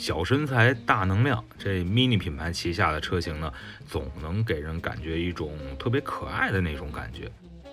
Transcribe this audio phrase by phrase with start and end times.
[0.00, 3.52] 小身材大能量，这 Mini 品牌旗下的车型呢，
[3.86, 7.30] 总能给人感觉一种特别可爱的那种感觉。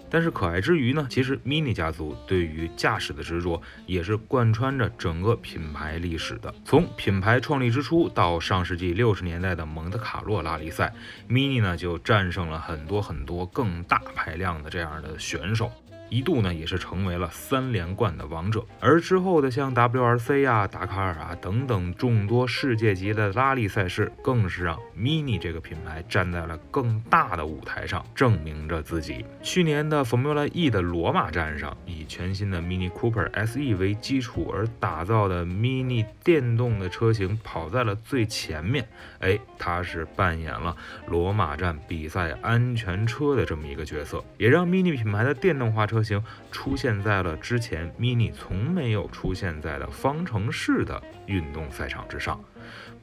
[0.10, 6.54] 但是可爱之余呢，其实 Mini 家族对于驾驶的执着也是贯穿着整个品牌历史的。
[6.66, 10.94] 从品牌创立之初到上世纪六十年代的蒙特卡洛拉力赛
[11.30, 15.72] ，Mini 呢就战胜了很多很多更大排量的这样的选手。
[16.10, 29.26] 一度呢也是成为了三连冠的王者，而之后的像 WRC 啊、达喀尔啊等等众多世界级的拉力赛事，更是让 Mini 这个品牌站在了更大的舞台上，证明着自己。
[29.42, 38.88] 去年的 Formula E 的罗马站上，以全新的 Mini Cooper SE 为基础而打造的 Mini 电动的车型跑在了最前面，
[39.20, 40.76] 哎，它是扮演了
[41.08, 45.97] 罗马站比赛安全车的这么一个角色，也让 Mini 品牌的电动化车。
[45.98, 52.40] 车型出现在了之前 Mini 从没有出现在的方程式的运动赛场之上，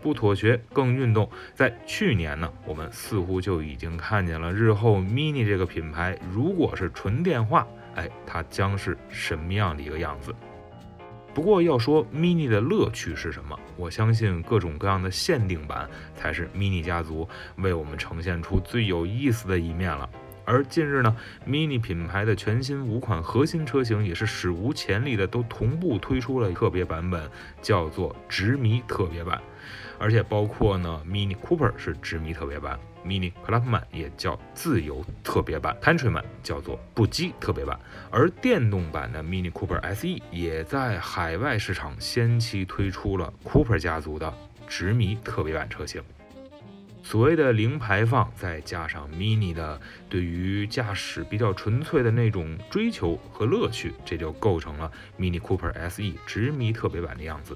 [0.00, 1.28] 不妥协更运动。
[1.54, 10.32] 在去年呢，我们似乎就已经看见了日后 Mini 这个品牌，如果是纯电化，哎，它将是什么样的一个样子？
[11.34, 20.08] 不过要说 Mini 的乐趣是什么，我相信各种各样的限定版才是 Mini 家族为我们呈现出最有意思的一面了。
[20.44, 27.28] 而近日呢，Mini 品牌的全新五款核心车型也是史无前例的都同步推出了特别版本，
[27.62, 29.40] 叫做执迷特别版。
[29.98, 37.78] 而且包括呢，Mini Cooper 是执迷特别版，Mini Clubman 也叫自由特别版，Countryman 叫做不羁特别版。
[38.10, 44.32] 而电动版的 Mini Cooper SE 也在海外市场先期推出了 Cooper 家族的
[44.68, 46.02] 执迷特别版车型。
[47.06, 49.78] 所谓的零排放，再加上 Mini 的
[50.08, 57.54] 对于驾驶比较纯粹的那种追求和乐趣，这就构成了 Mini Cooper SE 直迷特别版的样子。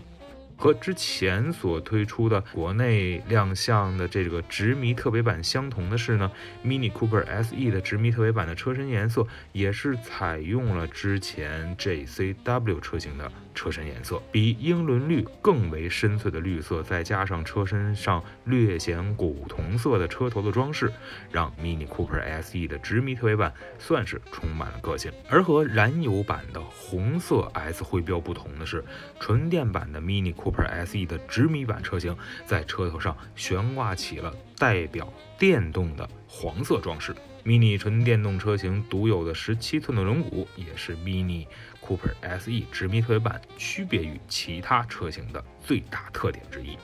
[0.61, 6.31] 和之前所推出的国内亮相的这个直迷特别版相同的是呢
[6.65, 20.93] ，Mini Cooper SE 的直迷特别版的车身颜色也是采用了之前 JCW 车型的车身颜色，比英伦绿更为深邃的绿色，再加上车身上略显古铜色的车头的装饰，
[21.33, 25.11] 让 Mini Cooper SE 的执迷特别版算是充满了个性。
[25.29, 28.85] 而和燃油版的红色 S 徽标不同的是，
[29.19, 37.13] 纯电版的 Mini Cooper SE 的执迷版车型在车头上悬挂起了代表电动的黄色装饰。
[37.49, 41.47] Mini 纯电动车型独有的十七寸的轮毂，也是 Mini
[41.81, 46.77] Cooper SE 直迷特别版区别于其他车型的最大特点之一。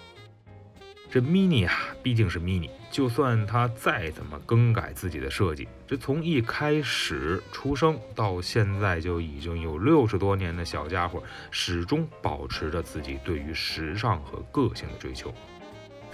[1.10, 15.30] 这 Mini 啊，毕竟是 Mini，就算它再怎么更改自己的设计，这从一开始出生到现在就已经有六十多年的小家伙，始终保持着自己对于时尚和个性的追求。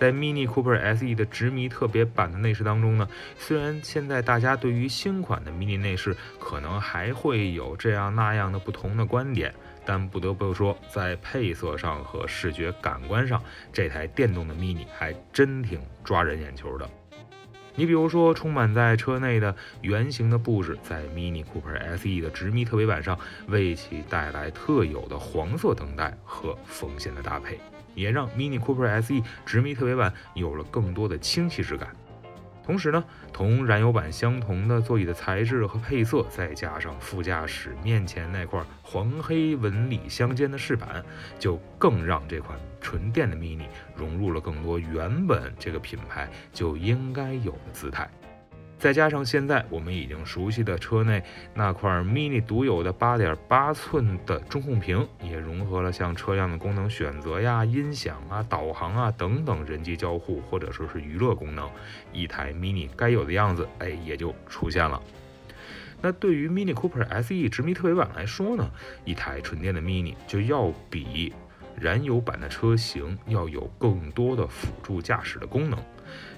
[0.00, 3.06] 在 Mini Cooper SE 的执迷特别版的内饰当中呢，
[3.36, 9.54] 虽然现在大家对于新款的 Mini 内饰可能还会有这样那样的不同的观点。
[9.84, 16.88] 但不得不说，在配色上和视觉感官上，这台电动的 Mini 还真挺抓人眼球的。
[17.76, 27.58] 你比如说，充满在车内的圆形的布置，在 Mini Cooper SE 的直迷特别版上为其带来特有的黄色灯带和缝线的搭配，
[27.94, 31.94] 也让 Mini Cooper SE 直迷特别版有了更多的清晰质感。
[32.62, 41.04] 同时呢，同燃油版相同的座椅的材质和配色，再加上副驾驶面前那块黄黑纹理相间的饰板，
[41.38, 48.08] 就更让这款纯电的 Mini 融入了更多原本这个品牌就应该有的姿态。
[48.80, 51.22] 再加上现在我们已经熟悉的车内
[51.52, 61.68] 那块 Mini 独有的八点八寸的中控屏，也融合了像车辆的功能选择呀、音响啊、导航啊等等人机交互或者说是娱乐功能，
[62.10, 64.98] 一台 Mini 该有的样子，哎，也就出现了。
[66.00, 68.70] 那对于 Mini Cooper SE 直迷特别版来说呢，
[69.04, 71.34] 一台纯电的 Mini 就要比
[71.78, 75.78] 燃油版的车型要有更多的辅助驾驶的功能。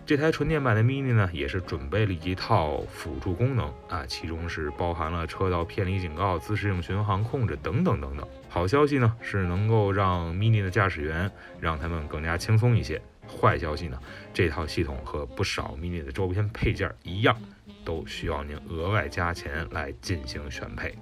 [0.05, 8.27] 这台纯电版的 Mini 呢，也是准备了一套辅助功能啊，其中是包含了车道偏离警告、自适应巡航控制等等等等。
[8.49, 11.31] 好消息呢，是能够让 Mini 的驾驶员
[11.61, 12.99] 让他们更加轻松一些；
[13.29, 13.99] 坏消息呢，
[14.35, 17.37] 这套系统和不少 mini 的周边配件一样，
[17.85, 20.95] 都需要您额外加钱来进行选配。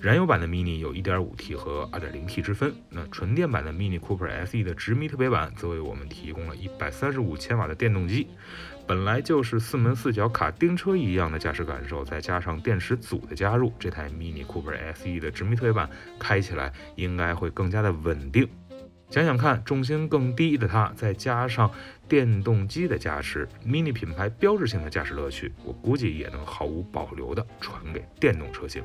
[0.00, 8.26] 燃油版的 Mini 有 1.5T 和 2.0T 之分，那纯电版的 Mini Cooper SE 的直迷特别版则为我们提供了135千瓦的电动机。
[8.86, 18.48] 本来就是四门四脚卡丁车一样的驾驶感受，再加上电池组的加入，这台 Mini Cooper SE 的直迷特别版开起来应该会更加的稳定。
[19.10, 21.70] 想想看，重心更低的它，再加上
[22.08, 28.82] 电动机的加持，Mini 品牌标志性的驾驶乐趣，我估计也能毫无保留的传给电动车型。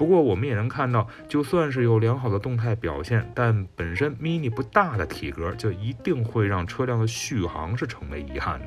[0.00, 8.66] 不过我们也能看到，就算是有良好的动态表现，但本身 Mini 不大的体格，就一定会让车辆的续航是成为遗憾的。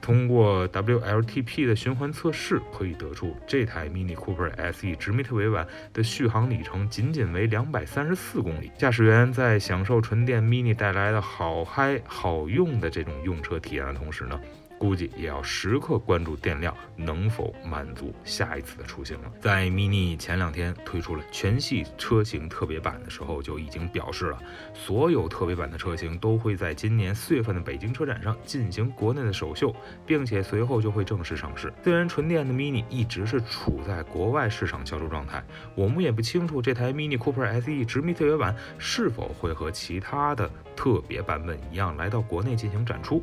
[0.00, 8.72] 通过 WLTP 的循环测试，可以得出这台 Mini Cooper SE 直迷特别版的续航里程仅仅为两百三十四公里。
[8.78, 14.40] 驾驶员在享受纯电 Mini 带来的好嗨好用的这种用车体验的同时呢？
[14.78, 19.32] 估计也要时刻关注电量能否满足下一次的出行了。
[19.40, 24.38] 在 Mini 前两天推出了全系车型特别版的时候，就已经表示了，
[24.74, 29.74] 所有特别版的车型都会在今年四月份的北京车展上进行国内的首秀，
[30.04, 31.72] 并且随后就会正式上市。
[31.82, 35.42] 虽然纯电的 Mini 一直是处在国外市场销售状态，
[35.74, 43.22] 我们也不清楚这台 Mini Cooper SE 直迷特别版是否会和其他的特别版本一样来到国内进行展出。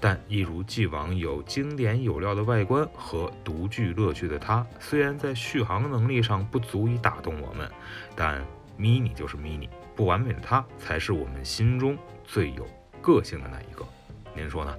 [0.00, 7.70] 但一如既往有经典有料的外观和独具乐趣的它，虽然在续航能力上不足以打动我们，
[8.14, 8.44] 但
[8.78, 12.66] mini 就是 mini，不完美的它才是我们心中最有
[13.02, 13.84] 个性的那一个。
[14.34, 14.76] 您说呢？